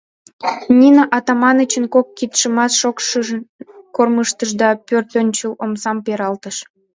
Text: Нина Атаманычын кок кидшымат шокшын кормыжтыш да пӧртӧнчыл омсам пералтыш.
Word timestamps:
Нина 0.77 1.03
Атаманычын 1.17 1.85
кок 1.93 2.07
кидшымат 2.17 2.71
шокшын 2.79 3.39
кормыжтыш 3.95 4.49
да 4.61 4.69
пӧртӧнчыл 4.87 5.51
омсам 5.63 5.97
пералтыш. 6.05 6.57